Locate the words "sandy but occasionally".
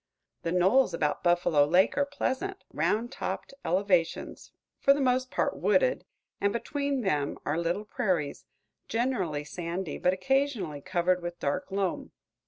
9.43-10.81